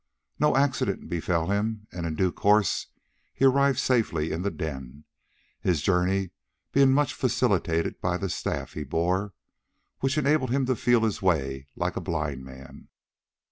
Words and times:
No 0.39 0.55
accident 0.57 1.09
befell 1.09 1.51
him, 1.51 1.85
and 1.91 2.07
in 2.07 2.15
due 2.15 2.31
course 2.31 2.87
he 3.35 3.45
arrived 3.45 3.77
safely 3.77 4.31
in 4.31 4.41
the 4.41 4.49
den, 4.49 5.03
his 5.61 5.83
journey 5.83 6.31
being 6.71 6.91
much 6.91 7.13
facilitated 7.13 8.01
by 8.01 8.17
the 8.17 8.27
staff 8.27 8.73
he 8.73 8.83
bore, 8.83 9.33
which 9.99 10.17
enabled 10.17 10.49
him 10.49 10.65
to 10.65 10.75
feel 10.75 11.01
his 11.03 11.21
way 11.21 11.67
like 11.75 11.95
a 11.97 12.01
blind 12.01 12.43
man. 12.43 12.87